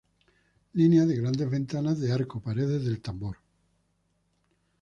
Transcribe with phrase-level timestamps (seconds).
[0.73, 3.37] Línea de grandes ventanas de arco paredes del tambor.